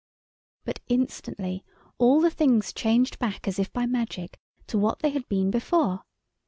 [0.65, 1.63] But instantly
[1.99, 6.05] all the things changed back as if by magic to what they had been before.